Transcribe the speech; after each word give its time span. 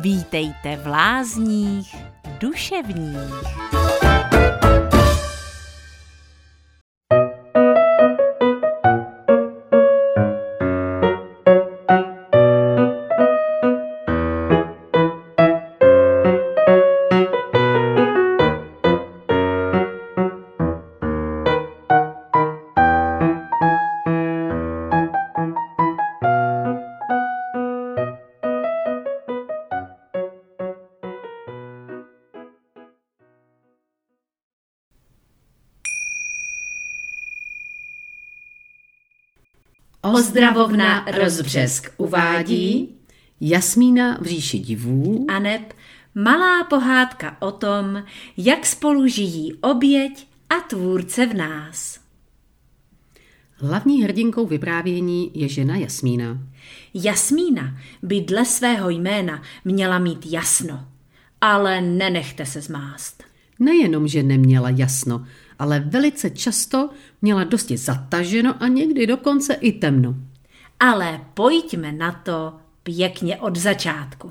Vítejte 0.00 0.76
v 0.76 0.86
lázních 0.86 1.96
duševních. 2.40 4.07
Ozdravovna 40.02 41.04
Rozbřesk 41.18 41.92
uvádí 41.96 42.94
Jasmína 43.40 44.18
v 44.20 44.26
říši 44.26 44.58
divů 44.58 45.26
a 45.28 45.38
neb 45.38 45.72
malá 46.14 46.64
pohádka 46.64 47.36
o 47.40 47.52
tom, 47.52 48.04
jak 48.36 48.66
spolu 48.66 49.06
žijí 49.06 49.54
oběť 49.54 50.26
a 50.50 50.54
tvůrce 50.54 51.26
v 51.26 51.34
nás. 51.34 52.00
Hlavní 53.54 54.02
hrdinkou 54.02 54.46
vyprávění 54.46 55.30
je 55.34 55.48
žena 55.48 55.76
Jasmína. 55.76 56.38
Jasmína 56.94 57.78
by 58.02 58.20
dle 58.20 58.44
svého 58.44 58.90
jména 58.90 59.42
měla 59.64 59.98
mít 59.98 60.26
jasno, 60.26 60.88
ale 61.40 61.80
nenechte 61.80 62.46
se 62.46 62.60
zmást. 62.60 63.24
Nejenom, 63.58 64.08
že 64.08 64.22
neměla 64.22 64.70
jasno, 64.70 65.26
ale 65.58 65.80
velice 65.80 66.30
často 66.30 66.90
měla 67.22 67.44
dosti 67.44 67.76
zataženo 67.76 68.54
a 68.62 68.68
někdy 68.68 69.06
dokonce 69.06 69.54
i 69.54 69.72
temno. 69.72 70.14
Ale 70.80 71.20
pojďme 71.34 71.92
na 71.92 72.12
to 72.12 72.52
pěkně 72.82 73.36
od 73.36 73.56
začátku. 73.56 74.30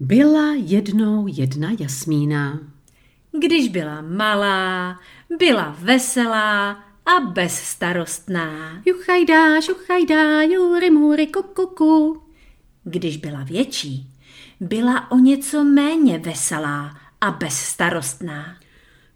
Byla 0.00 0.54
jednou 0.56 1.26
jedna 1.26 1.70
Jasmína. 1.80 2.60
Když 3.38 3.68
byla 3.68 4.00
malá, 4.00 5.00
byla 5.38 5.76
veselá 5.78 6.70
a 7.06 7.20
bezstarostná. 7.20 8.82
Juchajda, 8.84 9.60
šuchajda, 9.60 10.42
jury, 10.42 10.90
mury, 10.90 11.26
kukuku. 11.26 12.22
Když 12.84 13.16
byla 13.16 13.44
větší, 13.44 14.10
byla 14.60 15.10
o 15.10 15.18
něco 15.18 15.64
méně 15.64 16.18
veselá 16.18 16.98
a 17.20 17.30
bezstarostná. 17.30 18.56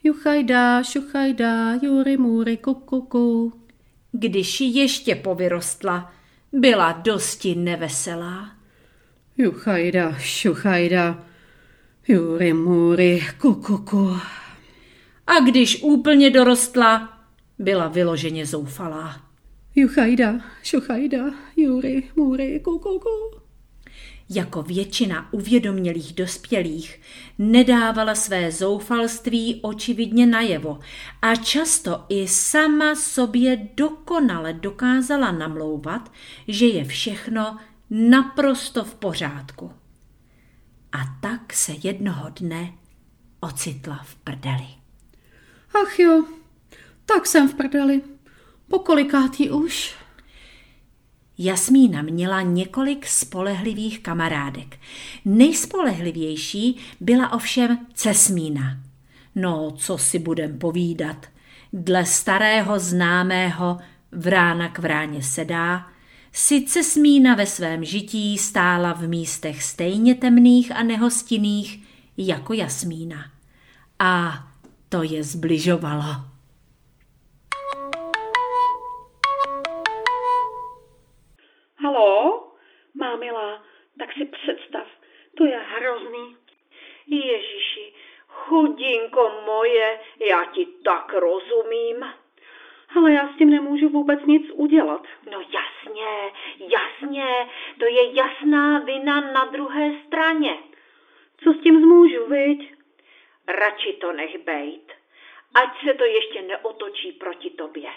Juchajda, 0.04 0.82
šuchajda, 0.82 1.74
jury, 1.82 2.16
mury, 2.16 2.56
kukuku. 2.56 3.52
Když 4.12 4.60
ještě 4.60 5.14
povyrostla, 5.14 6.12
byla 6.52 6.92
dosti 6.92 7.54
neveselá. 7.54 8.50
Juchajda, 9.38 10.14
šuchajda, 10.18 11.24
jury, 12.08 12.52
mury, 12.52 13.26
kukuku. 13.40 14.16
A 15.26 15.40
když 15.40 15.82
úplně 15.82 16.30
dorostla, 16.30 17.18
byla 17.58 17.88
vyloženě 17.88 18.46
zoufalá. 18.46 19.20
Juchajda, 19.74 20.40
šuchajda, 20.62 21.24
jury, 21.56 22.10
mury, 22.16 22.60
kukuku. 22.60 23.39
Jako 24.30 24.62
většina 24.62 25.32
uvědomělých 25.32 26.12
dospělých 26.12 27.00
nedávala 27.38 28.14
své 28.14 28.52
zoufalství 28.52 29.60
očividně 29.62 30.26
najevo 30.26 30.78
a 31.22 31.34
často 31.34 32.04
i 32.08 32.28
sama 32.28 32.94
sobě 32.94 33.68
dokonale 33.76 34.52
dokázala 34.52 35.32
namlouvat, 35.32 36.12
že 36.48 36.66
je 36.66 36.84
všechno 36.84 37.58
naprosto 37.90 38.84
v 38.84 38.94
pořádku. 38.94 39.72
A 40.92 40.98
tak 41.20 41.52
se 41.52 41.72
jednoho 41.82 42.30
dne 42.40 42.72
ocitla 43.40 44.00
v 44.04 44.14
prdeli. 44.14 44.66
Ach 45.82 45.98
jo, 45.98 46.24
tak 47.06 47.26
jsem 47.26 47.48
v 47.48 47.54
prdeli. 47.54 48.02
Pokolikátý 48.68 49.50
už? 49.50 49.99
Jasmína 51.42 52.02
měla 52.02 52.42
několik 52.42 53.06
spolehlivých 53.06 54.00
kamarádek. 54.00 54.78
Nejspolehlivější 55.24 56.76
byla 57.00 57.32
ovšem 57.32 57.78
Cesmína. 57.94 58.78
No, 59.34 59.70
co 59.76 59.98
si 59.98 60.18
budem 60.18 60.58
povídat. 60.58 61.26
Dle 61.72 62.06
starého 62.06 62.78
známého 62.78 63.78
vrána 64.12 64.68
k 64.68 64.78
vráně 64.78 65.22
sedá, 65.22 65.86
si 66.32 66.62
Cesmína 66.62 67.34
ve 67.34 67.46
svém 67.46 67.84
žití 67.84 68.38
stála 68.38 68.92
v 68.92 69.08
místech 69.08 69.62
stejně 69.62 70.14
temných 70.14 70.72
a 70.76 70.82
nehostinných 70.82 71.82
jako 72.16 72.52
Jasmína. 72.52 73.24
A 73.98 74.44
to 74.88 75.02
je 75.02 75.24
zbližovalo. 75.24 76.30
Mámila, 83.10 83.62
tak 83.98 84.12
si 84.12 84.24
představ, 84.24 84.86
to 85.36 85.44
je 85.44 85.58
hrozný. 85.58 86.36
Ježíši, 87.06 87.94
chudinko 88.26 89.42
moje, 89.46 90.00
já 90.30 90.44
ti 90.44 90.66
tak 90.84 91.12
rozumím. 91.12 92.04
Ale 92.96 93.12
já 93.12 93.28
s 93.28 93.36
tím 93.36 93.50
nemůžu 93.50 93.88
vůbec 93.88 94.20
nic 94.26 94.50
udělat. 94.52 95.06
No 95.30 95.40
jasně, 95.40 96.32
jasně, 96.58 97.50
to 97.78 97.84
je 97.84 98.14
jasná 98.14 98.78
vina 98.78 99.20
na 99.20 99.44
druhé 99.44 99.92
straně. 100.06 100.58
Co 101.44 101.52
s 101.52 101.62
tím 101.62 101.80
zmůžu, 101.80 102.26
viď? 102.26 102.74
Radši 103.48 103.92
to 103.92 104.12
nech 104.12 104.38
bejt, 104.38 104.92
ať 105.54 105.84
se 105.84 105.94
to 105.94 106.04
ještě 106.04 106.42
neotočí 106.42 107.12
proti 107.12 107.50
tobě. 107.50 107.90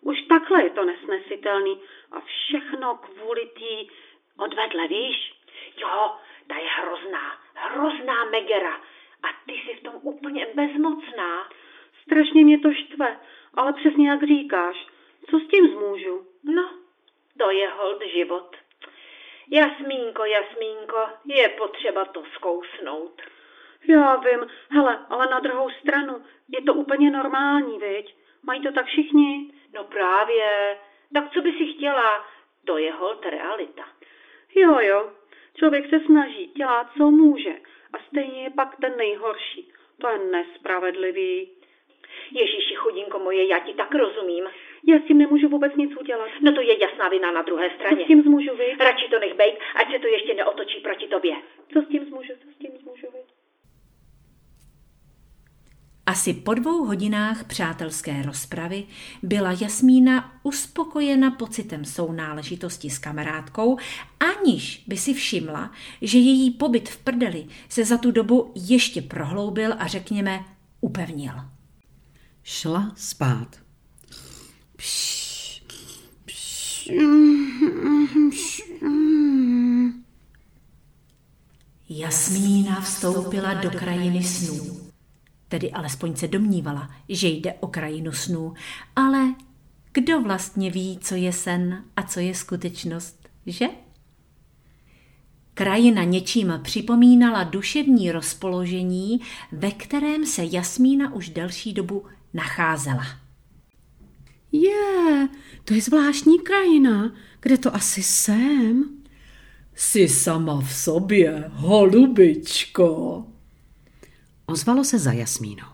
Už 0.00 0.22
takhle 0.22 0.62
je 0.62 0.70
to 0.70 0.84
nesnesitelný 0.84 1.80
a 2.12 2.20
všechno 2.20 2.94
kvůli 2.94 3.46
tý 3.46 3.88
odvedle, 4.38 4.88
víš? 4.88 5.32
Jo, 5.76 6.16
ta 6.46 6.56
je 6.56 6.68
hrozná, 6.68 7.40
hrozná 7.54 8.24
Megera 8.24 8.74
a 9.22 9.28
ty 9.46 9.52
jsi 9.52 9.76
v 9.76 9.82
tom 9.82 9.94
úplně 10.02 10.46
bezmocná. 10.54 11.48
Strašně 12.02 12.44
mě 12.44 12.58
to 12.58 12.72
štve, 12.72 13.20
ale 13.54 13.72
přesně 13.72 14.08
jak 14.08 14.22
říkáš, 14.22 14.86
co 15.30 15.38
s 15.38 15.48
tím 15.48 15.68
zmůžu? 15.68 16.26
No, 16.44 16.70
to 17.38 17.50
je 17.50 17.68
hold 17.68 18.02
život. 18.02 18.56
Jasmínko, 19.50 20.24
Jasmínko, 20.24 21.08
je 21.24 21.48
potřeba 21.48 22.04
to 22.04 22.22
zkousnout. 22.34 23.22
Já 23.88 24.16
vím, 24.16 24.46
hele, 24.70 25.06
ale 25.10 25.26
na 25.26 25.40
druhou 25.40 25.70
stranu, 25.70 26.24
je 26.48 26.62
to 26.62 26.74
úplně 26.74 27.10
normální, 27.10 27.78
viď? 27.78 28.14
Mají 28.42 28.62
to 28.62 28.72
tak 28.72 28.86
všichni? 28.86 29.52
No 29.74 29.84
právě, 29.84 30.78
tak 31.14 31.32
co 31.32 31.40
by 31.40 31.52
si 31.52 31.66
chtěla? 31.66 32.24
To 32.64 32.78
je 32.78 32.92
hold 32.92 33.24
realita. 33.24 33.84
Jo, 34.54 34.80
jo, 34.80 35.10
člověk 35.54 35.90
se 35.90 36.00
snaží, 36.00 36.52
dělá, 36.56 36.90
co 36.96 37.10
může 37.10 37.54
a 37.92 37.98
stejně 38.08 38.42
je 38.42 38.50
pak 38.50 38.76
ten 38.80 38.96
nejhorší. 38.96 39.72
To 40.00 40.08
je 40.08 40.18
nespravedlivý. 40.18 41.48
Ježíši, 42.30 42.74
chudinko 42.74 43.18
moje, 43.18 43.46
já 43.46 43.58
ti 43.58 43.74
tak 43.74 43.94
rozumím. 43.94 44.44
Já 44.86 44.98
s 44.98 45.04
tím 45.06 45.18
nemůžu 45.18 45.48
vůbec 45.48 45.76
nic 45.76 45.96
udělat. 46.00 46.30
No 46.40 46.52
to 46.52 46.60
je 46.60 46.82
jasná 46.82 47.08
vina 47.08 47.32
na 47.32 47.42
druhé 47.42 47.70
straně. 47.70 47.96
Co 47.96 48.04
s 48.04 48.06
tím 48.06 48.22
zmůžu 48.22 48.56
vy? 48.56 48.76
Radši 48.80 49.08
to 49.08 49.18
nech 49.18 49.34
bejt, 49.34 49.58
ať 49.74 49.92
se 49.92 49.98
to 49.98 50.06
ještě 50.06 50.34
neotočí 50.34 50.80
proti 50.80 51.08
tobě. 51.08 51.36
Co 51.72 51.82
s 51.82 51.88
tím 51.88 52.04
zmůžu, 52.04 52.32
co 52.42 52.50
s 52.50 52.56
tím 52.58 52.70
zmůžu 52.78 53.06
vy? 53.12 53.35
Asi 56.16 56.34
po 56.34 56.54
dvou 56.54 56.84
hodinách 56.84 57.44
přátelské 57.44 58.22
rozpravy 58.22 58.84
byla 59.22 59.52
Jasmína 59.60 60.40
uspokojena 60.42 61.30
pocitem 61.30 61.84
sounáležitosti 61.84 62.90
s 62.90 62.98
kamarádkou, 62.98 63.78
aniž 64.20 64.84
by 64.86 64.96
si 64.96 65.14
všimla, 65.14 65.70
že 66.02 66.18
její 66.18 66.50
pobyt 66.50 66.88
v 66.88 66.96
prdeli 66.96 67.46
se 67.68 67.84
za 67.84 67.98
tu 67.98 68.10
dobu 68.10 68.52
ještě 68.54 69.02
prohloubil 69.02 69.74
a 69.78 69.86
řekněme 69.86 70.44
upevnil. 70.80 71.34
Šla 72.42 72.92
spát. 72.94 73.56
Pš, 74.76 75.62
pš, 76.26 76.90
pš, 78.30 78.62
Jasmína 81.88 82.80
vstoupila 82.80 83.54
do 83.54 83.70
krajiny 83.70 84.24
snů. 84.24 84.85
Tedy 85.48 85.72
alespoň 85.72 86.16
se 86.16 86.28
domnívala, 86.28 86.90
že 87.08 87.28
jde 87.28 87.52
o 87.52 87.66
krajinu 87.66 88.12
snů, 88.12 88.54
ale 88.96 89.34
kdo 89.92 90.20
vlastně 90.20 90.70
ví, 90.70 90.98
co 91.02 91.14
je 91.14 91.32
sen 91.32 91.84
a 91.96 92.02
co 92.02 92.20
je 92.20 92.34
skutečnost, 92.34 93.28
že? 93.46 93.66
Krajina 95.54 96.04
něčím 96.04 96.60
připomínala 96.62 97.44
duševní 97.44 98.12
rozpoložení, 98.12 99.20
ve 99.52 99.70
kterém 99.70 100.26
se 100.26 100.42
Jasmína 100.44 101.14
už 101.14 101.28
delší 101.28 101.72
dobu 101.72 102.04
nacházela. 102.34 103.06
Je, 104.52 105.28
to 105.64 105.74
je 105.74 105.82
zvláštní 105.82 106.38
krajina. 106.38 107.12
Kde 107.40 107.58
to 107.58 107.74
asi 107.74 108.02
jsem? 108.02 108.84
Jsi 109.74 110.08
sama 110.08 110.60
v 110.60 110.74
sobě, 110.74 111.44
holubičko. 111.52 113.24
Ozvalo 114.46 114.84
se 114.84 114.98
za 114.98 115.12
Jasmínou. 115.12 115.66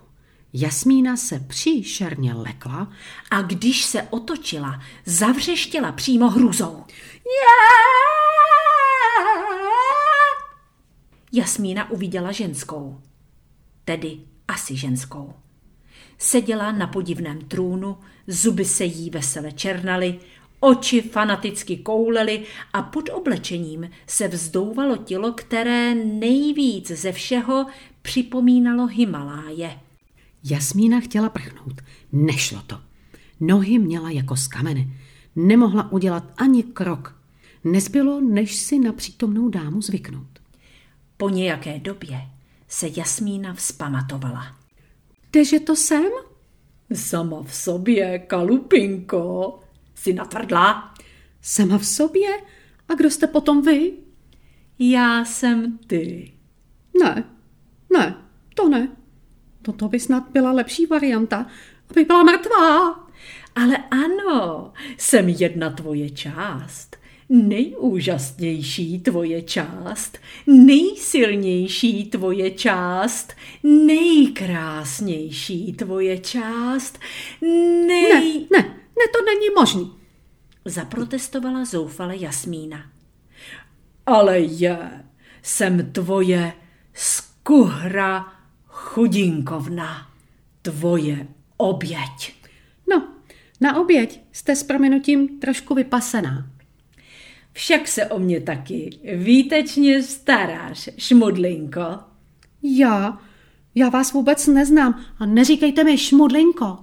Jasmína 0.53 1.17
se 1.17 1.41
příšerně 1.41 2.35
lekla 2.35 2.93
a 3.31 3.43
když 3.43 3.85
se 3.85 4.03
otočila, 4.03 4.83
zavřeštěla 5.07 5.93
přímo 5.93 6.31
hrůzou. 6.31 6.85
Jasmína 11.33 11.91
uviděla 11.91 12.33
ženskou, 12.33 13.01
tedy 13.85 14.19
asi 14.49 14.77
ženskou. 14.77 15.35
Seděla 16.19 16.73
na 16.73 16.87
podivném 16.87 17.41
trůnu, 17.41 17.99
zuby 18.27 18.65
se 18.65 18.85
jí 18.85 19.11
vesele 19.11 19.53
černaly, 19.53 20.21
oči 20.63 21.03
fanaticky 21.03 21.77
koulely 21.77 22.43
a 22.73 22.83
pod 22.83 23.09
oblečením 23.13 23.91
se 24.07 24.29
vzdouvalo 24.29 24.97
tělo, 24.97 25.33
které 25.33 25.95
nejvíc 25.95 26.91
ze 26.91 27.13
všeho 27.13 27.67
připomínalo 28.03 28.87
Himaláje. 28.87 29.79
Jasmína 30.45 31.01
chtěla 31.01 31.29
prchnout. 31.29 31.81
Nešlo 32.13 32.63
to. 32.67 32.81
Nohy 33.41 33.79
měla 33.79 34.11
jako 34.11 34.37
z 34.37 34.49
kamene. 34.49 34.87
Nemohla 35.37 35.93
udělat 35.93 36.25
ani 36.37 36.63
krok. 36.63 37.19
Nezbylo, 37.65 38.21
než 38.21 38.57
si 38.57 38.79
na 38.79 38.93
přítomnou 38.93 39.49
dámu 39.49 39.83
zvyknout. 39.83 40.39
Po 41.17 41.29
nějaké 41.29 41.79
době 41.79 42.21
se 42.69 42.89
Jasmína 42.97 43.55
vzpamatovala. 43.55 44.57
Kdeže 45.31 45.61
to 45.61 45.77
jsem? 45.77 46.11
Sama 46.95 47.43
v 47.43 47.55
sobě, 47.55 48.19
kalupinko. 48.19 49.59
Jsi 50.03 50.13
natvrdla? 50.13 50.95
Sama 51.43 51.79
v 51.79 51.87
sobě? 51.87 52.29
A 52.89 52.95
kdo 52.95 53.11
jste 53.11 53.27
potom 53.27 53.63
vy? 53.63 53.93
Já 54.79 55.25
jsem 55.25 55.79
ty. 55.87 56.33
Ne, 57.03 57.25
ne, 57.93 58.17
to 58.55 58.69
ne. 58.69 58.89
Toto 59.63 59.89
by 59.89 60.01
snad 60.01 60.25
byla 60.33 60.53
lepší 60.53 60.87
varianta, 60.87 61.47
aby 61.91 62.05
byla 62.05 62.23
mrtvá. 62.23 63.07
Ale 63.55 63.77
ano, 63.91 64.73
jsem 64.99 65.29
jedna 65.29 65.71
tvoje 65.71 66.11
část. 66.11 66.97
Nejúžasnější 67.29 69.01
tvoje 69.01 69.43
část, 69.43 70.19
nejsilnější 70.47 72.05
tvoje 72.05 72.51
část, 72.51 73.33
nejkrásnější 73.63 75.73
tvoje 75.73 76.19
část, 76.19 76.99
nej... 77.87 78.47
Ne, 78.53 78.63
ne, 78.63 78.82
ne, 78.99 79.05
to 79.13 79.25
není 79.25 79.47
možný. 79.59 79.93
Zaprotestovala 80.65 81.65
zoufale 81.65 82.17
Jasmína. 82.17 82.91
Ale 84.07 84.39
je, 84.39 85.05
jsem 85.43 85.93
tvoje 85.93 86.53
skuhra 86.95 88.33
chudinkovna, 88.67 90.11
tvoje 90.63 91.27
oběť. 91.57 92.35
No, 92.91 93.09
na 93.61 93.81
oběť 93.81 94.21
jste 94.33 94.57
s 94.57 94.63
prominutím 94.63 95.41
trošku 95.41 95.75
vypasená. 95.75 96.51
Však 97.53 97.89
se 97.89 98.07
o 98.07 98.19
mě 98.19 98.41
taky 98.41 99.01
výtečně 99.17 100.03
staráš, 100.03 100.91
šmudlinko. 100.99 101.99
Já? 102.63 103.19
Já 103.75 103.89
vás 103.89 104.13
vůbec 104.13 104.47
neznám 104.47 105.05
a 105.19 105.27
neříkejte 105.27 105.85
mi 105.85 105.99
šmudlinko. 105.99 106.79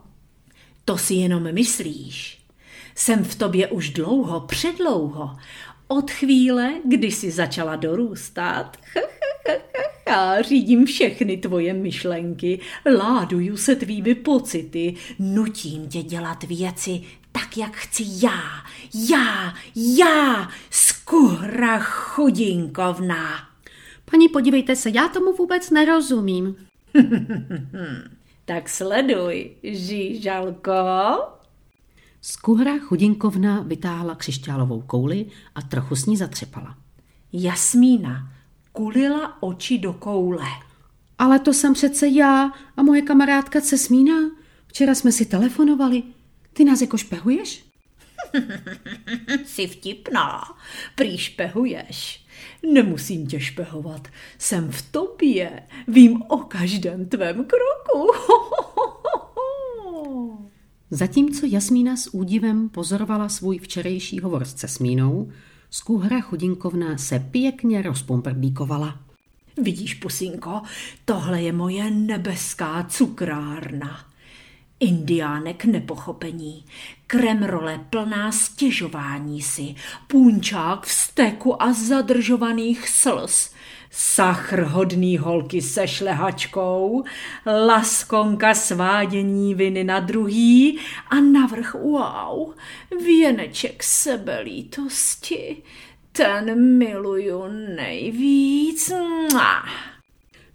To 0.85 0.97
si 0.97 1.13
jenom 1.13 1.53
myslíš. 1.53 2.39
Jsem 2.95 3.23
v 3.23 3.35
tobě 3.35 3.67
už 3.67 3.89
dlouho, 3.89 4.39
předlouho. 4.39 5.37
Od 5.87 6.11
chvíle, 6.11 6.73
kdy 6.85 7.11
jsi 7.11 7.31
začala 7.31 7.75
dorůstat. 7.75 8.77
Já 10.07 10.41
řídím 10.41 10.85
všechny 10.85 11.37
tvoje 11.37 11.73
myšlenky, 11.73 12.59
láduju 12.97 13.57
se 13.57 13.75
tvými 13.75 14.15
pocity, 14.15 14.95
nutím 15.19 15.87
tě 15.87 16.03
dělat 16.03 16.43
věci 16.43 17.01
tak, 17.31 17.57
jak 17.57 17.75
chci 17.75 18.03
já. 18.25 18.41
Já, 19.09 19.53
já, 19.75 20.49
skuhra 20.69 21.79
chudinkovna. 21.79 23.49
Paní, 24.11 24.29
podívejte 24.29 24.75
se, 24.75 24.89
já 24.93 25.07
tomu 25.07 25.33
vůbec 25.33 25.69
nerozumím. 25.69 26.55
tak 28.49 28.69
sleduj, 28.69 29.51
žížalko. 29.63 30.71
Skuhra 32.21 32.79
chudinkovna 32.79 33.61
vytáhla 33.61 34.15
křišťálovou 34.15 34.81
kouli 34.81 35.25
a 35.55 35.61
trochu 35.61 35.95
s 35.95 36.05
ní 36.05 36.17
zatřepala. 36.17 36.77
Jasmína 37.33 38.33
kulila 38.71 39.43
oči 39.43 39.77
do 39.77 39.93
koule. 39.93 40.45
Ale 41.17 41.39
to 41.39 41.53
jsem 41.53 41.73
přece 41.73 42.07
já 42.07 42.51
a 42.77 42.83
moje 42.83 43.01
kamarádka 43.01 43.61
Cesmína. 43.61 44.15
Včera 44.67 44.95
jsme 44.95 45.11
si 45.11 45.25
telefonovali. 45.25 46.03
Ty 46.53 46.65
nás 46.65 46.81
jako 46.81 46.97
špehuješ? 46.97 47.65
Jsi 49.45 49.67
vtipná, 49.67 50.41
prý 50.95 51.17
špehuješ. 51.17 52.25
Nemusím 52.73 53.27
tě 53.27 53.39
špehovat, 53.39 54.07
jsem 54.37 54.71
v 54.71 54.81
tobě, 54.81 55.63
vím 55.87 56.23
o 56.27 56.37
každém 56.37 57.05
tvém 57.05 57.45
kroku. 57.45 58.07
Zatímco 60.91 61.45
Jasmína 61.45 61.97
s 61.97 62.13
údivem 62.13 62.69
pozorovala 62.69 63.29
svůj 63.29 63.59
včerejší 63.59 64.19
hovor 64.19 64.45
s 64.45 64.53
Cesmínou, 64.53 65.31
skůhra 65.69 66.21
chudinkovna 66.21 66.97
se 66.97 67.19
pěkně 67.19 67.81
rozpomprdíkovala. 67.81 68.99
Vidíš, 69.63 69.93
pusinko, 69.93 70.61
tohle 71.05 71.41
je 71.41 71.53
moje 71.53 71.91
nebeská 71.91 72.85
cukrárna. 72.89 74.05
Indiánek 74.79 75.65
nepochopení, 75.65 76.65
kremrole 77.09 77.85
plná 77.89 78.31
stěžování 78.31 79.41
si, 79.41 79.75
půnčák 80.07 80.87
steku 80.87 81.61
a 81.61 81.73
zadržovaných 81.73 82.89
slz, 82.89 83.51
sachr 83.91 84.61
hodný 84.61 85.17
holky 85.17 85.61
se 85.61 85.87
šlehačkou, 85.87 87.03
laskonka 87.45 88.53
svádění 88.53 89.55
viny 89.55 89.83
na 89.83 89.99
druhý 89.99 90.79
a 91.09 91.19
navrch 91.19 91.73
wow, 91.73 92.53
věneček 93.05 93.83
sebelítosti, 93.83 95.63
ten 96.11 96.77
miluju 96.77 97.43
nejvíc. 97.75 98.91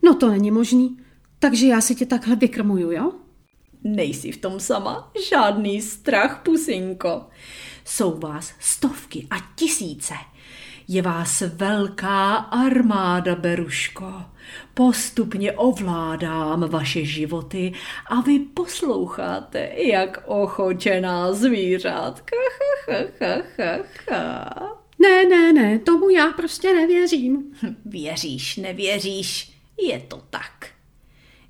No 0.02 0.14
to 0.14 0.28
není 0.30 0.50
možný, 0.50 0.98
takže 1.38 1.66
já 1.66 1.80
si 1.80 1.94
tě 1.94 2.06
takhle 2.06 2.36
vykrmuju, 2.36 2.90
jo? 2.90 3.12
Nejsi 3.84 4.32
v 4.32 4.36
tom 4.36 4.60
sama, 4.60 5.12
žádný 5.30 5.82
strach, 5.82 6.42
pusinko. 6.44 7.26
Jsou 7.84 8.18
vás 8.18 8.54
stovky 8.60 9.26
a 9.30 9.36
tisíce. 9.56 10.14
Je 10.88 11.02
vás 11.02 11.40
velká 11.40 12.34
armáda, 12.34 13.34
Beruško. 13.34 14.22
Postupně 14.74 15.52
ovládám 15.52 16.68
vaše 16.68 17.04
životy 17.04 17.72
a 18.06 18.20
vy 18.20 18.38
posloucháte, 18.38 19.70
jak 19.76 20.22
ochočená 20.26 21.32
zvířátka. 21.32 22.36
Ne, 24.98 25.24
ne, 25.24 25.52
ne, 25.52 25.78
tomu 25.78 26.10
já 26.10 26.32
prostě 26.32 26.74
nevěřím. 26.74 27.54
Věříš, 27.84 28.56
nevěříš, 28.56 29.52
je 29.88 29.98
to 30.00 30.22
tak. 30.30 30.66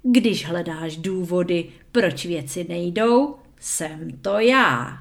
Když 0.02 0.46
hledáš 0.46 0.96
důvody, 0.96 1.68
proč 1.94 2.26
věci 2.26 2.66
nejdou, 2.68 3.36
jsem 3.60 4.10
to 4.10 4.38
já. 4.38 4.98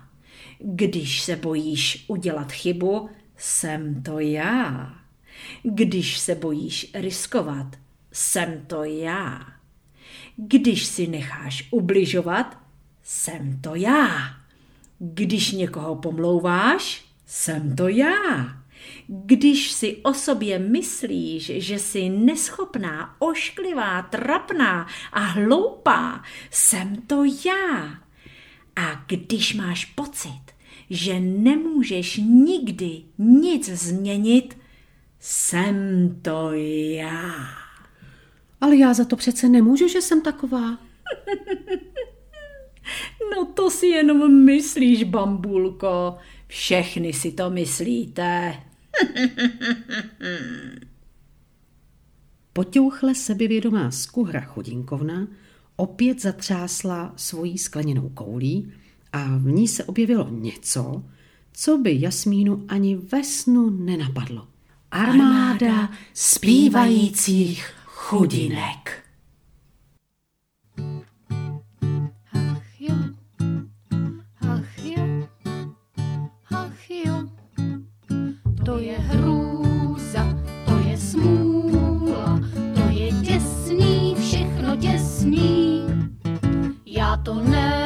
Když 0.59 1.21
se 1.21 1.35
bojíš 1.35 2.05
udělat 2.07 2.51
chybu, 2.51 3.09
jsem 3.37 4.03
to 4.03 4.19
já. 4.19 4.93
Když 5.63 6.17
se 6.17 6.35
bojíš 6.35 6.91
riskovat, 6.93 7.67
jsem 8.11 8.65
to 8.67 8.83
já. 8.83 9.47
Když 10.35 10.85
si 10.85 11.07
necháš 11.07 11.67
ubližovat, 11.71 12.57
jsem 13.03 13.61
to 13.61 13.75
já. 13.75 14.07
Když 14.99 15.51
někoho 15.51 15.95
pomlouváš, 15.95 17.05
jsem 17.25 17.75
to 17.75 17.87
já. 17.87 18.62
Když 19.07 19.71
si 19.71 19.97
o 20.03 20.13
sobě 20.13 20.59
myslíš, 20.59 21.51
že 21.55 21.79
jsi 21.79 22.09
neschopná, 22.09 23.15
ošklivá, 23.19 24.01
trapná 24.01 24.87
a 25.11 25.19
hloupá, 25.19 26.23
jsem 26.51 26.95
to 26.95 27.23
já. 27.45 27.97
A 28.75 29.05
když 29.07 29.53
máš 29.53 29.85
pocit, 29.85 30.41
že 30.89 31.19
nemůžeš 31.19 32.17
nikdy 32.17 33.03
nic 33.17 33.69
změnit, 33.69 34.57
Jsem 35.25 36.19
to 36.21 36.51
já. 36.95 37.33
Ale 38.61 38.75
já 38.75 38.93
za 38.93 39.05
to 39.05 39.15
přece 39.15 39.49
nemůžu, 39.49 39.87
že 39.87 40.01
jsem 40.01 40.21
taková. 40.21 40.77
No 43.35 43.45
to 43.45 43.69
si 43.69 43.87
jenom 43.87 44.45
myslíš, 44.45 45.03
bambulko. 45.03 46.17
Všechny 46.47 47.13
si 47.13 47.31
to 47.31 47.49
myslíte. 47.49 48.53
Potěuchle 52.53 53.15
sebevědomá 53.15 53.91
skuhra 53.91 54.41
chudinkovna 54.41 55.27
opět 55.75 56.21
zatřásla 56.21 57.13
svojí 57.15 57.57
skleněnou 57.57 58.09
koulí 58.09 58.73
a 59.13 59.37
v 59.37 59.45
ní 59.45 59.67
se 59.67 59.83
objevilo 59.83 60.29
něco, 60.29 61.03
co 61.53 61.77
by 61.77 62.01
Jasmínu 62.01 62.65
ani 62.67 62.95
ve 62.95 63.23
snu 63.23 63.69
nenapadlo. 63.69 64.47
Armáda 64.91 65.89
zpívajících 66.13 67.73
chudinek. 67.85 69.02
Já 87.33 87.39
to 87.41 87.82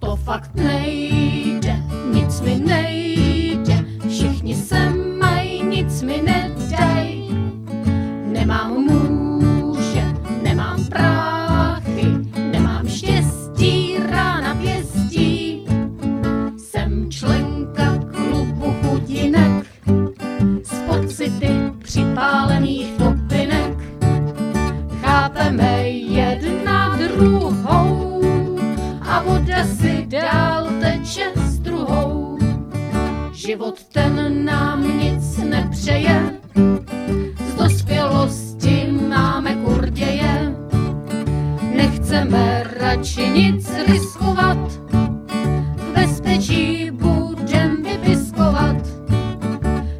to 0.00 0.16
fakt 0.16 0.54
nejde, 0.54 0.83
radši 42.62 43.28
nic 43.28 43.70
riskovat, 43.86 44.72
v 45.76 45.92
bezpečí 45.94 46.90
budem 46.90 47.82
vypiskovat. 47.82 48.76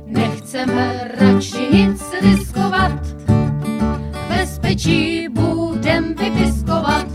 Nechceme 0.06 1.10
radši 1.20 1.68
nic 1.72 2.02
riskovat, 2.22 3.06
v 4.12 4.28
bezpečí 4.28 5.28
budem 5.28 6.14
vypiskovat. 6.14 7.06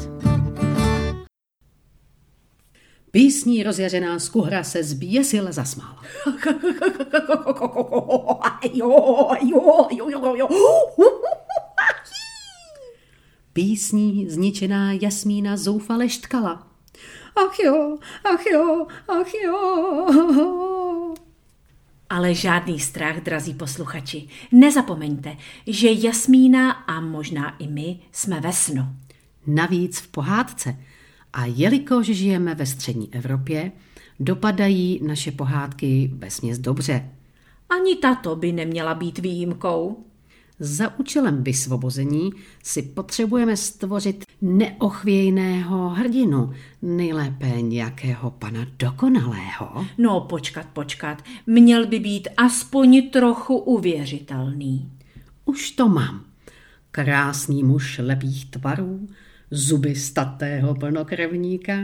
Písní 3.11 3.63
rozjařená 3.63 4.19
skuhra 4.19 4.63
se 4.63 4.83
zběsile 4.83 5.53
zasmála. 5.53 6.01
Jo, 8.73 9.29
jo, 9.41 9.87
jo, 9.91 10.09
jo, 10.09 10.35
jo. 10.35 10.47
Písní 13.53 14.29
zničená 14.29 14.91
Jasmína 14.91 15.57
zoufale 15.57 16.09
štkala. 16.09 16.67
Ach 17.35 17.59
jo, 17.59 17.97
ach 18.33 18.45
jo, 18.53 18.87
ach 19.07 19.33
jo. 19.43 21.13
Ale 22.09 22.33
žádný 22.33 22.79
strach, 22.79 23.19
drazí 23.21 23.53
posluchači. 23.53 24.27
Nezapomeňte, 24.51 25.37
že 25.67 25.89
Jasmína 25.91 26.71
a 26.71 27.01
možná 27.01 27.57
i 27.57 27.67
my 27.67 27.99
jsme 28.11 28.39
ve 28.39 28.53
snu. 28.53 28.85
Navíc 29.47 29.99
v 29.99 30.07
pohádce. 30.07 30.77
A 31.33 31.45
jelikož 31.45 32.05
žijeme 32.05 32.55
ve 32.55 32.65
střední 32.65 33.13
Evropě, 33.13 33.71
dopadají 34.19 34.99
naše 35.07 35.31
pohádky 35.31 36.11
vesměs 36.13 36.59
dobře. 36.59 37.09
Ani 37.69 37.95
tato 37.95 38.35
by 38.35 38.51
neměla 38.51 38.93
být 38.93 39.19
výjimkou. 39.19 40.05
Za 40.59 40.99
účelem 40.99 41.43
vysvobození 41.43 42.31
si 42.63 42.81
potřebujeme 42.81 43.57
stvořit 43.57 44.25
neochvějného 44.41 45.89
hrdinu, 45.89 46.53
nejlépe 46.81 47.61
nějakého 47.61 48.31
pana 48.31 48.67
dokonalého. 48.79 49.85
No, 49.97 50.21
počkat, 50.21 50.67
počkat. 50.73 51.23
Měl 51.47 51.87
by 51.87 51.99
být 51.99 52.27
aspoň 52.37 53.09
trochu 53.09 53.57
uvěřitelný. 53.57 54.91
Už 55.45 55.71
to 55.71 55.89
mám. 55.89 56.25
Krásný 56.91 57.63
muž 57.63 57.99
lepých 58.03 58.45
tvarů, 58.51 59.07
zuby 59.51 59.95
statého 59.95 60.75
plnokrevníka, 60.75 61.79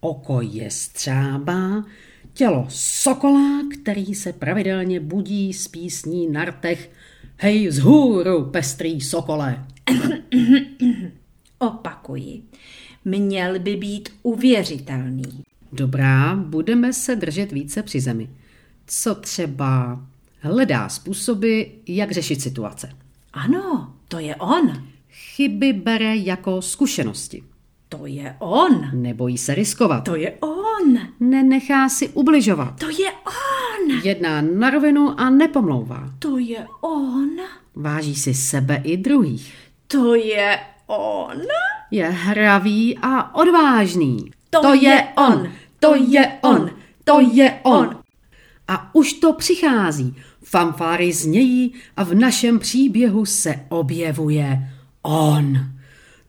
oko 0.00 0.40
je 0.40 0.70
střába, 0.70 1.84
tělo 2.32 2.66
sokola, 2.68 3.62
který 3.80 4.14
se 4.14 4.32
pravidelně 4.32 5.00
budí 5.00 5.52
s 5.52 5.68
písní 5.68 6.26
na 6.26 6.44
rtech 6.44 6.90
Hej, 7.38 7.70
zhůru, 7.70 8.44
pestrý 8.44 9.00
sokole! 9.00 9.66
Opakuji. 11.58 12.42
Měl 13.04 13.58
by 13.58 13.76
být 13.76 14.08
uvěřitelný. 14.22 15.44
Dobrá, 15.72 16.34
budeme 16.34 16.92
se 16.92 17.16
držet 17.16 17.52
více 17.52 17.82
při 17.82 18.00
zemi. 18.00 18.30
Co 18.86 19.14
třeba 19.14 20.02
hledá 20.40 20.88
způsoby, 20.88 21.62
jak 21.86 22.12
řešit 22.12 22.40
situace. 22.40 22.90
Ano, 23.32 23.94
to 24.08 24.18
je 24.18 24.36
on. 24.36 24.84
Chyby 25.10 25.72
bere 25.72 26.16
jako 26.16 26.62
zkušenosti. 26.62 27.42
To 27.88 28.06
je 28.06 28.36
on. 28.38 28.90
Nebojí 28.92 29.38
se 29.38 29.54
riskovat. 29.54 30.04
To 30.04 30.16
je 30.16 30.30
on. 30.40 30.98
Nenechá 31.20 31.88
si 31.88 32.08
ubližovat. 32.08 32.80
To 32.80 32.90
je 32.90 33.12
on. 33.12 33.25
Jedná 34.02 34.40
na 34.40 34.70
rovinu 34.70 35.20
a 35.20 35.30
nepomlouvá. 35.30 36.10
To 36.18 36.38
je 36.38 36.66
on. 36.80 37.30
Váží 37.74 38.14
si 38.14 38.34
sebe 38.34 38.80
i 38.84 38.96
druhých. 38.96 39.54
To 39.86 40.14
je 40.14 40.58
on. 40.86 41.42
Je 41.90 42.08
hravý 42.08 42.98
a 43.02 43.34
odvážný. 43.34 44.30
To 44.50 44.74
je 44.74 45.04
on. 45.16 45.52
To 45.80 45.94
je 45.94 46.32
on. 46.42 46.70
To 47.04 47.20
je 47.20 47.60
on. 47.62 47.96
A 48.68 48.94
už 48.94 49.12
to 49.12 49.32
přichází. 49.32 50.14
Fanfáry 50.42 51.12
znějí 51.12 51.72
a 51.96 52.04
v 52.04 52.14
našem 52.14 52.58
příběhu 52.58 53.26
se 53.26 53.54
objevuje 53.68 54.70
on. 55.02 55.58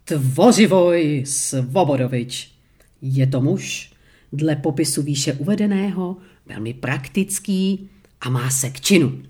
Tvořivoj 0.04 1.24
Svobodovič. 1.26 2.52
Je 3.02 3.28
to 3.28 3.42
muž, 3.42 3.92
dle 4.34 4.56
popisu 4.56 5.02
výše 5.02 5.34
uvedeného, 5.34 6.18
velmi 6.48 6.74
praktický 6.74 7.90
a 8.22 8.30
má 8.30 8.50
se 8.50 8.70
k 8.70 8.82
činu. 8.82 9.24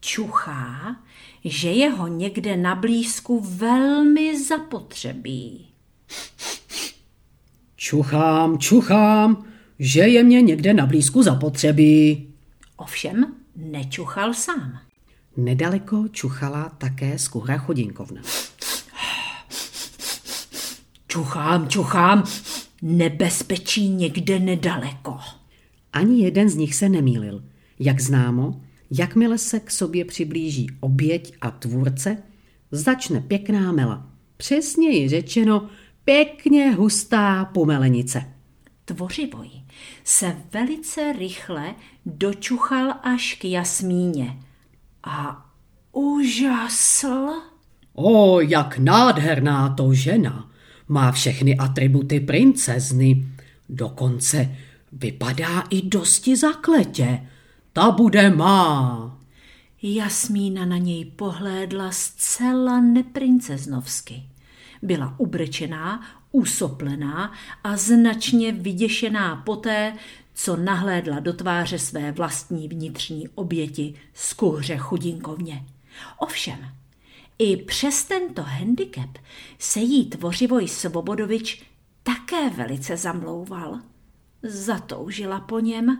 Čuchá, 0.00 0.96
že 1.44 1.70
je 1.70 1.90
ho 1.90 2.08
někde 2.08 2.56
na 2.56 2.74
blízku 2.74 3.40
velmi 3.40 4.44
zapotřebí. 4.44 5.68
Čuchám, 7.76 8.58
čuchám, 8.58 9.44
že 9.78 10.00
je 10.00 10.24
mě 10.24 10.42
někde 10.42 10.74
na 10.74 10.86
blízku 10.86 11.22
zapotřebí. 11.22 12.28
Ovšem 12.76 13.34
nečuchal 13.56 14.34
sám. 14.34 14.78
Nedaleko 15.36 16.08
čuchala 16.08 16.68
také 16.68 17.18
skuhra 17.18 17.58
chodinkovna. 17.58 18.22
Čuchám, 21.08 21.68
čuchám, 21.68 22.24
nebezpečí 22.82 23.88
někde 23.88 24.38
nedaleko. 24.38 25.18
Ani 25.94 26.22
jeden 26.22 26.48
z 26.48 26.56
nich 26.56 26.74
se 26.74 26.88
nemýlil. 26.88 27.44
Jak 27.78 28.00
známo, 28.00 28.60
jakmile 28.90 29.38
se 29.38 29.60
k 29.60 29.70
sobě 29.70 30.04
přiblíží 30.04 30.66
oběť 30.80 31.34
a 31.40 31.50
tvůrce, 31.50 32.16
začne 32.70 33.20
pěkná 33.20 33.72
mela. 33.72 34.10
Přesněji 34.36 35.08
řečeno, 35.08 35.68
pěkně 36.04 36.72
hustá 36.72 37.44
pomelenice. 37.44 38.24
Tvořivoj 38.84 39.48
se 40.04 40.36
velice 40.52 41.12
rychle 41.12 41.74
dočuchal 42.06 42.94
až 43.02 43.34
k 43.34 43.44
Jasmíně 43.44 44.38
a 45.04 45.46
úžasl. 45.92 47.28
O, 47.92 48.40
jak 48.40 48.78
nádherná 48.78 49.68
to 49.68 49.94
žena! 49.94 50.50
Má 50.88 51.12
všechny 51.12 51.56
atributy 51.56 52.20
princezny. 52.20 53.26
Dokonce 53.68 54.56
vypadá 54.94 55.60
i 55.70 55.82
dosti 55.82 56.36
zakletě. 56.36 57.28
Ta 57.72 57.90
bude 57.90 58.30
má. 58.30 59.18
Jasmína 59.82 60.64
na 60.64 60.78
něj 60.78 61.04
pohlédla 61.04 61.90
zcela 61.92 62.80
neprinceznovsky. 62.80 64.22
Byla 64.82 65.14
ubrečená, 65.18 66.02
usoplená 66.32 67.32
a 67.64 67.76
značně 67.76 68.52
vyděšená 68.52 69.36
poté, 69.36 69.96
co 70.34 70.56
nahlédla 70.56 71.20
do 71.20 71.32
tváře 71.32 71.78
své 71.78 72.12
vlastní 72.12 72.68
vnitřní 72.68 73.28
oběti 73.28 73.94
z 74.14 74.32
kuhře 74.32 74.76
chudinkovně. 74.76 75.64
Ovšem, 76.18 76.58
i 77.38 77.56
přes 77.56 78.04
tento 78.04 78.42
handicap 78.42 79.18
se 79.58 79.80
jí 79.80 80.10
tvořivoj 80.10 80.68
Svobodovič 80.68 81.62
také 82.02 82.50
velice 82.50 82.96
zamlouval. 82.96 83.80
Zatoužila 84.44 85.40
po 85.40 85.60
něm. 85.60 85.98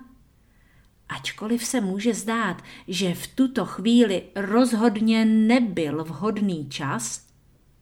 Ačkoliv 1.08 1.64
se 1.64 1.80
může 1.80 2.14
zdát, 2.14 2.62
že 2.88 3.14
v 3.14 3.26
tuto 3.26 3.66
chvíli 3.66 4.22
rozhodně 4.36 5.24
nebyl 5.24 6.04
vhodný 6.04 6.68
čas, 6.68 7.24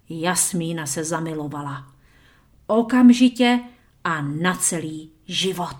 Jasmína 0.08 0.86
se 0.86 1.04
zamilovala. 1.04 1.86
Okamžitě 2.66 3.60
a 4.04 4.22
na 4.22 4.54
celý 4.54 5.10
život. 5.26 5.76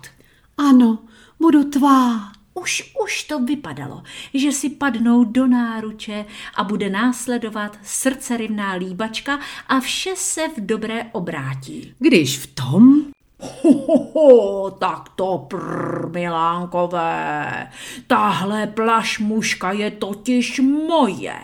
Ano, 0.57 0.99
budu 1.39 1.63
tvá. 1.63 2.31
Už, 2.53 2.93
už 3.03 3.23
to 3.23 3.39
vypadalo, 3.39 4.03
že 4.33 4.51
si 4.51 4.69
padnou 4.69 5.23
do 5.23 5.47
náruče 5.47 6.25
a 6.55 6.63
bude 6.63 6.89
následovat 6.89 7.79
srdcerivná 7.83 8.73
líbačka 8.73 9.39
a 9.67 9.79
vše 9.79 10.13
se 10.15 10.47
v 10.47 10.65
dobré 10.65 11.03
obrátí. 11.11 11.93
Když 11.99 12.37
v 12.37 12.55
tom 12.55 13.12
Ho, 13.39 13.71
ho, 13.71 13.97
ho, 14.13 14.71
tak 14.71 15.09
to 15.15 15.37
prr, 15.37 16.09
milánkové. 16.09 17.69
Tahle 18.07 18.67
plašmuška 18.67 19.71
je 19.71 19.91
totiž 19.91 20.59
moje. 20.59 21.35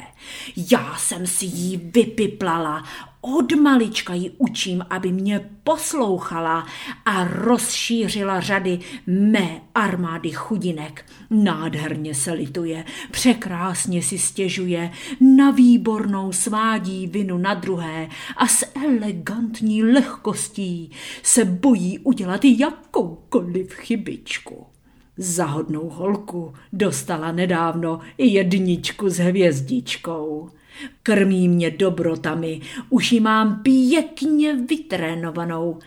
Já 0.72 0.98
jsem 0.98 1.28
si 1.28 1.46
ji 1.46 1.78
vypiplala 1.78 2.84
od 3.22 3.54
malička 3.56 4.14
ji 4.14 4.32
učím, 4.38 4.86
aby 4.90 5.12
mě 5.12 5.50
poslouchala 5.64 6.66
a 7.06 7.24
rozšířila 7.24 8.40
řady 8.40 8.80
mé 9.08 9.62
armády 9.76 10.32
chudinek. 10.32 11.06
Nádherně 11.30 12.16
se 12.16 12.32
lituje, 12.32 12.86
překrásně 13.12 14.02
si 14.02 14.18
stěžuje, 14.18 14.92
na 15.22 15.52
výbornou 15.52 16.32
svádí 16.32 17.08
vinu 17.08 17.38
na 17.38 17.54
druhé 17.54 18.10
a 18.38 18.48
s 18.48 18.66
elegantní 18.86 19.84
lehkostí 19.84 20.92
se 21.24 21.46
bojí 21.46 22.00
udělat 22.00 22.46
jakoukoliv 22.46 23.74
chybičku. 23.74 24.69
Zahodnou 25.22 25.90
holku 25.90 26.54
dostala 26.74 27.32
nedávno 27.32 28.00
i 28.18 28.28
jedničku 28.28 29.10
s 29.10 29.18
hvězdičkou. 29.18 30.50
Krmí 31.04 31.48
mě 31.48 31.72
dobrotami, 31.72 32.62
už 32.90 33.12
ji 33.12 33.20
mám 33.20 33.64
pěkně 33.64 34.56
vytrénovanou 34.56 35.80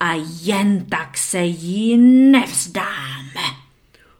a 0.00 0.12
jen 0.42 0.86
tak 0.88 1.18
se 1.18 1.42
jí 1.42 1.96
nevzdáme. 2.30 3.46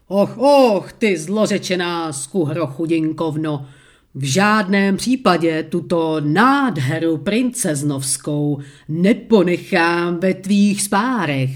Och, 0.09 0.39
och, 0.39 0.93
ty 0.93 1.19
zlořečená 1.19 2.13
skuhro 2.13 2.67
chudinkovno, 2.67 3.67
v 4.15 4.25
žádném 4.25 4.97
případě 4.97 5.63
tuto 5.63 6.21
nádheru 6.21 7.17
princeznovskou 7.17 8.61
neponechám 8.89 10.19
ve 10.19 10.35
tvých 10.35 10.83
spárech. 10.83 11.51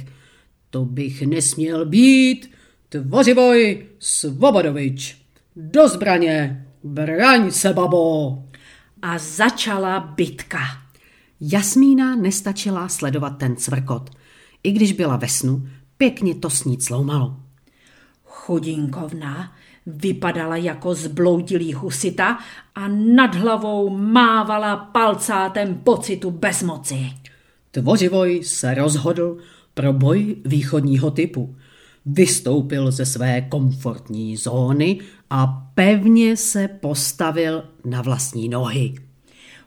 To 0.70 0.84
bych 0.84 1.22
nesměl 1.22 1.86
být 1.86 2.53
tvořivoj 3.02 3.86
Svobodovič. 3.98 5.16
Do 5.56 5.88
zbraně, 5.88 6.66
braň 6.84 7.50
se, 7.50 7.72
babo! 7.72 8.38
a 9.02 9.18
začala 9.18 10.00
bitka. 10.00 10.58
Jasmína 11.40 12.16
nestačila 12.16 12.88
sledovat 12.88 13.30
ten 13.30 13.56
cvrkot. 13.56 14.10
I 14.62 14.72
když 14.72 14.92
byla 14.92 15.16
ve 15.16 15.28
snu, 15.28 15.68
pěkně 15.96 16.34
to 16.34 16.50
s 16.50 16.64
ní 16.64 16.80
sloumalo. 16.80 17.36
Chudinkovna 18.24 19.52
vypadala 19.86 20.56
jako 20.56 20.94
zbloudilý 20.94 21.72
husita 21.72 22.38
a 22.74 22.88
nad 22.88 23.34
hlavou 23.34 23.90
mávala 23.96 24.76
palcátem 24.76 25.74
pocitu 25.74 26.30
bezmoci. 26.30 27.12
Tvořivoj 27.70 28.40
se 28.44 28.74
rozhodl 28.74 29.38
pro 29.74 29.92
boj 29.92 30.36
východního 30.44 31.10
typu. 31.10 31.56
Vystoupil 32.06 32.90
ze 32.90 33.06
své 33.06 33.40
komfortní 33.40 34.36
zóny 34.36 35.00
a 35.30 35.46
pevně 35.74 36.36
se 36.36 36.68
postavil 36.68 37.64
na 37.84 38.02
vlastní 38.02 38.48
nohy. 38.48 38.94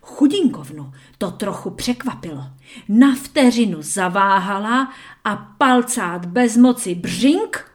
Chudinkovnu 0.01 0.91
to 1.17 1.31
trochu 1.31 1.69
překvapilo. 1.69 2.43
Na 2.89 3.15
vteřinu 3.15 3.77
zaváhala 3.81 4.93
a 5.23 5.35
palcát 5.35 6.25
bez 6.25 6.57
moci 6.57 6.95
břink 6.95 7.71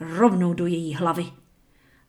rovnou 0.00 0.54
do 0.54 0.66
její 0.66 0.94
hlavy. 0.94 1.26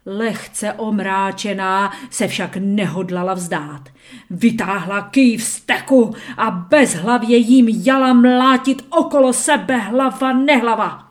Lehce 0.06 0.74
omráčená 0.74 1.92
se 2.10 2.28
však 2.28 2.58
nehodlala 2.58 3.34
vzdát. 3.34 3.90
Vytáhla 4.30 5.02
ký 5.02 5.38
v 5.38 5.44
steku 5.44 6.14
a 6.38 6.52
bez 6.52 6.94
hlavě 6.94 7.38
jím 7.38 7.68
jala 7.68 8.14
mlátit 8.14 8.86
okolo 8.90 9.34
sebe 9.34 9.78
hlava 9.78 10.34
nehlava. 10.34 11.05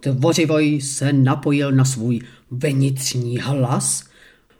Tvořivoj 0.00 0.80
se 0.80 1.12
napojil 1.12 1.72
na 1.72 1.84
svůj 1.84 2.20
vnitřní 2.50 3.38
hlas, 3.38 4.04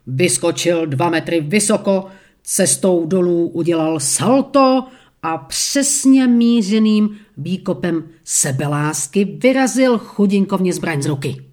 vyskočil 0.06 0.86
dva 0.86 1.10
metry 1.10 1.40
vysoko, 1.40 2.06
cestou 2.42 3.06
dolů 3.06 3.48
udělal 3.48 4.00
salto 4.00 4.84
a 5.22 5.38
přesně 5.38 6.26
mířeným 6.26 7.16
výkopem 7.36 8.04
sebelásky 8.24 9.24
vyrazil 9.24 9.98
chudinkovně 9.98 10.72
zbraň 10.72 11.02
z 11.02 11.06
ruky. 11.06 11.44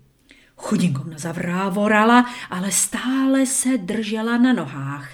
Chudinkovna 0.57 1.17
zavrávorala, 1.17 2.25
ale 2.49 2.71
stále 2.71 3.45
se 3.45 3.77
držela 3.77 4.37
na 4.37 4.53
nohách. 4.53 5.09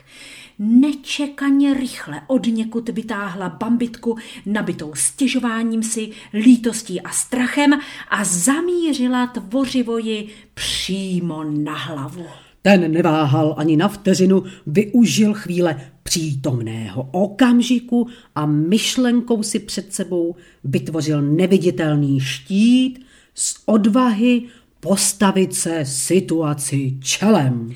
Nečekaně 0.63 1.73
rychle 1.73 2.21
od 2.27 2.47
někud 2.47 2.89
vytáhla 2.89 3.49
bambitku 3.49 4.17
nabitou 4.45 4.91
stěžováním 4.95 5.83
si, 5.83 6.09
lítostí 6.33 7.01
a 7.01 7.09
strachem 7.09 7.73
a 8.09 8.23
zamířila 8.23 9.27
tvořivoji 9.27 10.27
přímo 10.53 11.43
na 11.43 11.73
hlavu. 11.73 12.25
Ten 12.61 12.91
neváhal 12.91 13.55
ani 13.57 13.77
na 13.77 13.87
vteřinu, 13.87 14.43
využil 14.67 15.33
chvíle 15.33 15.81
přítomného 16.03 17.09
okamžiku 17.11 18.07
a 18.35 18.45
myšlenkou 18.45 19.43
si 19.43 19.59
před 19.59 19.93
sebou 19.93 20.35
vytvořil 20.63 21.21
neviditelný 21.21 22.19
štít 22.19 23.05
z 23.33 23.55
odvahy 23.65 24.43
postavit 24.79 25.55
se 25.55 25.85
situaci 25.85 26.97
čelem. 26.99 27.73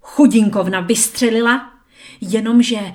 Chudinkovna 0.00 0.80
vystřelila, 0.80 1.75
jenomže 2.20 2.92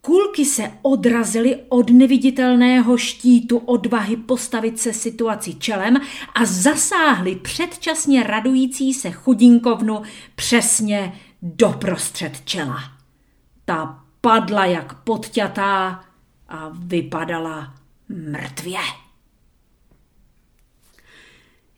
kulky 0.00 0.44
se 0.44 0.72
odrazily 0.82 1.56
od 1.68 1.90
neviditelného 1.90 2.96
štítu 2.96 3.58
odvahy 3.58 4.16
postavit 4.16 4.78
se 4.78 4.92
situaci 4.92 5.54
čelem 5.54 5.96
a 6.34 6.44
zasáhly 6.44 7.36
předčasně 7.36 8.22
radující 8.22 8.94
se 8.94 9.10
chudinkovnu 9.10 10.02
přesně 10.34 11.12
doprostřed 11.42 12.40
čela. 12.44 12.82
Ta 13.64 14.04
padla 14.20 14.64
jak 14.64 15.02
podťatá 15.02 16.04
a 16.48 16.70
vypadala 16.74 17.74
mrtvě. 18.08 18.80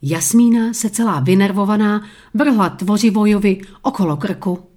Jasmína 0.02 0.72
se 0.72 0.90
celá 0.90 1.20
vynervovaná 1.20 2.06
vrhla 2.34 2.68
tvořivojovi 2.68 3.60
okolo 3.82 4.16
krku. 4.16 4.71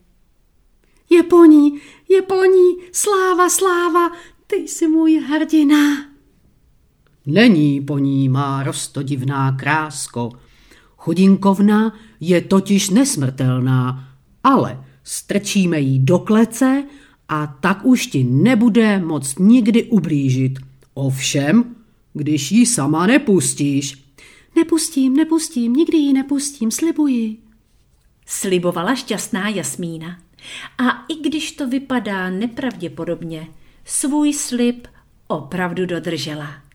Je 1.09 1.23
po 1.23 1.45
ní, 1.45 1.79
je 2.09 2.21
po 2.21 2.43
ní, 2.45 2.75
sláva, 2.91 3.49
sláva, 3.49 4.11
ty 4.47 4.55
jsi 4.55 4.87
můj 4.87 5.19
hrdina. 5.27 6.05
Není 7.25 7.81
po 7.81 7.97
ní, 7.99 8.29
má 8.29 8.63
rostodivná 8.63 9.51
krásko. 9.51 10.31
Chudinkovna 10.97 11.95
je 12.19 12.41
totiž 12.41 12.89
nesmrtelná, 12.89 14.07
ale 14.43 14.85
strčíme 15.03 15.79
jí 15.79 15.99
do 15.99 16.19
klece 16.19 16.83
a 17.29 17.47
tak 17.47 17.85
už 17.85 18.07
ti 18.07 18.23
nebude 18.23 18.99
moc 18.99 19.37
nikdy 19.37 19.83
ublížit. 19.83 20.59
Ovšem, 20.93 21.75
když 22.13 22.51
ji 22.51 22.65
sama 22.65 23.07
nepustíš. 23.07 24.05
Nepustím, 24.55 25.15
nepustím, 25.15 25.73
nikdy 25.73 25.97
ji 25.97 26.13
nepustím, 26.13 26.71
slibuji. 26.71 27.37
Slibovala 28.25 28.95
šťastná 28.95 29.49
Jasmína. 29.49 30.17
A 30.77 31.05
i 31.07 31.15
když 31.15 31.51
to 31.51 31.67
vypadá 31.67 32.29
nepravděpodobně, 32.29 33.47
svůj 33.85 34.33
slib 34.33 34.87
opravdu 35.27 35.85
dodržela. 35.85 36.65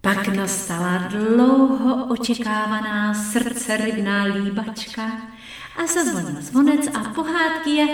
Pak 0.00 0.28
nastala 0.28 0.98
dlouho 0.98 2.06
očekávaná 2.06 3.14
srdce 3.14 3.76
rybná 3.76 4.24
líbačka 4.24 5.22
a 5.76 5.86
zazvonil 5.86 6.42
zvonec 6.42 6.88
a 6.94 6.98
pohádky 7.14 7.70
je... 7.70 7.86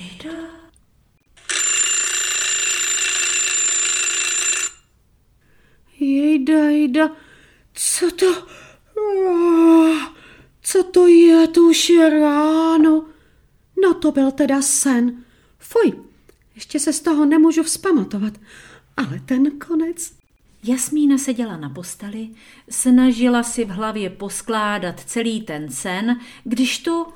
Jejda. 0.00 0.30
Jejda, 6.00 6.64
jejda, 6.64 7.10
co 7.74 8.10
to... 8.10 8.46
Co 10.62 10.82
to 10.82 11.06
je, 11.06 11.48
tu 11.48 11.70
už 11.70 11.88
je 11.88 12.10
ráno. 12.20 13.04
No 13.82 13.94
to 13.94 14.12
byl 14.12 14.30
teda 14.30 14.62
sen. 14.62 15.24
Fuj, 15.58 15.92
ještě 16.54 16.80
se 16.80 16.92
z 16.92 17.00
toho 17.00 17.24
nemůžu 17.24 17.62
vzpamatovat. 17.62 18.32
Ale 18.96 19.20
ten 19.28 19.58
konec... 19.58 20.18
Jasmína 20.64 21.18
seděla 21.18 21.56
na 21.56 21.68
posteli, 21.68 22.28
snažila 22.70 23.42
si 23.42 23.64
v 23.64 23.68
hlavě 23.68 24.10
poskládat 24.10 25.00
celý 25.00 25.42
ten 25.42 25.68
sen, 25.68 26.20
když 26.44 26.82
tu... 26.82 27.06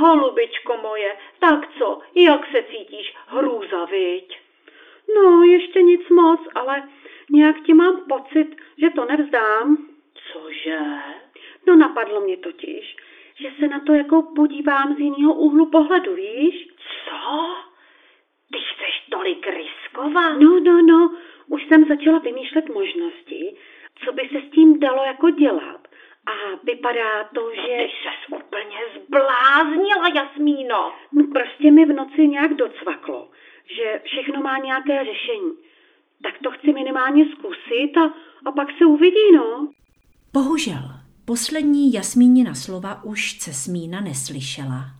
Holubičko 0.00 0.76
moje, 0.82 1.16
tak 1.40 1.60
co, 1.78 2.00
jak 2.14 2.40
se 2.52 2.62
cítíš? 2.70 3.14
Hrůza, 3.26 3.84
viď? 3.84 4.38
No, 5.14 5.42
ještě 5.42 5.82
nic 5.82 6.08
moc, 6.08 6.40
ale 6.54 6.82
nějak 7.30 7.56
ti 7.66 7.74
mám 7.74 8.04
pocit, 8.08 8.56
že 8.78 8.90
to 8.90 9.04
nevzdám. 9.04 9.93
Cože? 10.32 10.78
No 11.66 11.76
napadlo 11.76 12.20
mě 12.20 12.36
totiž, 12.36 12.96
že 13.40 13.48
se 13.58 13.68
na 13.68 13.80
to 13.80 13.92
jako 13.94 14.22
podívám 14.36 14.94
z 14.94 14.98
jiného 14.98 15.34
úhlu 15.34 15.70
pohledu, 15.70 16.14
víš? 16.14 16.68
Co? 16.76 17.54
Ty 18.52 18.58
chceš 18.58 19.06
tolik 19.10 19.46
riskovat? 19.46 20.40
No, 20.40 20.60
no, 20.60 20.82
no, 20.82 21.16
už 21.48 21.66
jsem 21.66 21.84
začala 21.84 22.18
vymýšlet 22.18 22.68
možnosti, 22.68 23.56
co 24.04 24.12
by 24.12 24.28
se 24.32 24.48
s 24.48 24.50
tím 24.50 24.80
dalo 24.80 25.04
jako 25.04 25.30
dělat. 25.30 25.88
A 26.26 26.32
vypadá 26.62 27.24
to, 27.24 27.50
že... 27.54 27.62
Ty 27.62 27.90
ses 28.02 28.40
úplně 28.40 28.78
zbláznila, 28.96 30.08
Jasmíno. 30.14 30.92
No 31.12 31.26
prostě 31.32 31.70
mi 31.70 31.84
v 31.84 31.92
noci 31.92 32.28
nějak 32.28 32.54
docvaklo, 32.54 33.30
že 33.66 34.00
všechno 34.04 34.42
má 34.42 34.58
nějaké 34.58 35.04
řešení. 35.04 35.52
Tak 36.22 36.34
to 36.42 36.50
chci 36.50 36.72
minimálně 36.72 37.26
zkusit 37.26 37.96
a, 37.96 38.14
a 38.44 38.52
pak 38.52 38.68
se 38.78 38.84
uvidí, 38.84 39.32
no. 39.34 39.68
Bohužel, 40.34 40.90
poslední 41.24 41.92
Jasmínina 41.92 42.54
slova 42.54 43.04
už 43.04 43.38
Cesmína 43.38 44.00
neslyšela. 44.00 44.90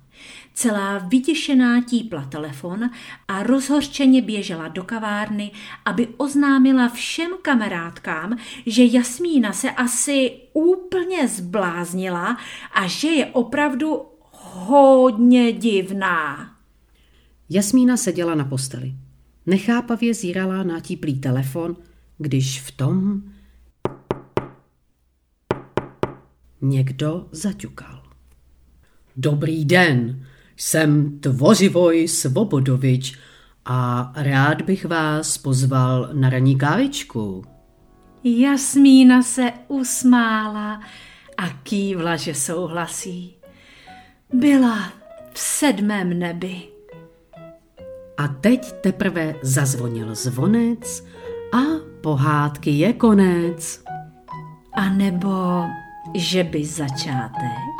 Celá 0.54 0.98
vyděšená 0.98 1.82
típla 1.82 2.24
telefon 2.24 2.90
a 3.28 3.42
rozhořčeně 3.42 4.22
běžela 4.22 4.68
do 4.68 4.84
kavárny, 4.84 5.50
aby 5.84 6.08
oznámila 6.16 6.88
všem 6.88 7.30
kamarádkám, 7.42 8.36
že 8.66 8.84
Jasmína 8.84 9.52
se 9.52 9.70
asi 9.70 10.32
úplně 10.52 11.28
zbláznila 11.28 12.38
a 12.74 12.86
že 12.86 13.08
je 13.08 13.26
opravdu 13.26 14.02
hodně 14.40 15.52
divná. 15.52 16.50
Jasmína 17.50 17.96
seděla 17.96 18.34
na 18.34 18.44
posteli. 18.44 18.94
Nechápavě 19.46 20.14
zírala 20.14 20.62
na 20.62 20.80
típlý 20.80 21.18
telefon, 21.20 21.76
když 22.18 22.60
v 22.60 22.70
tom 22.70 23.22
někdo 26.68 27.26
zaťukal. 27.32 28.02
Dobrý 29.16 29.64
den, 29.64 30.26
jsem 30.56 31.20
Tvořivoj 31.20 32.08
Svobodovič 32.08 33.18
a 33.64 34.12
rád 34.16 34.62
bych 34.62 34.84
vás 34.84 35.38
pozval 35.38 36.08
na 36.12 36.30
ranní 36.30 36.58
kávičku. 36.58 37.44
Jasmína 38.24 39.22
se 39.22 39.52
usmála 39.68 40.80
a 41.36 41.48
kývla, 41.48 42.16
že 42.16 42.34
souhlasí. 42.34 43.36
Byla 44.32 44.92
v 45.32 45.38
sedmém 45.38 46.18
nebi. 46.18 46.62
A 48.16 48.28
teď 48.28 48.72
teprve 48.72 49.34
zazvonil 49.42 50.14
zvonec 50.14 51.04
a 51.52 51.62
pohádky 52.00 52.70
je 52.70 52.92
konec. 52.92 53.84
A 54.74 54.88
nebo 54.88 55.64
že 56.14 56.44
by 56.44 56.64
začátek 56.64 57.74